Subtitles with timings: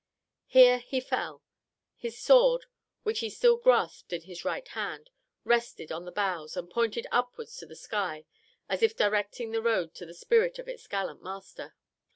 [0.47, 1.43] Here he fell;
[1.95, 2.65] his sword,
[3.03, 5.11] which he still grasped in his right hand,
[5.43, 8.25] rested on the boughs, and pointed upwards to the sky,
[8.67, 11.75] as if directing the road to the spirit of its gallant master.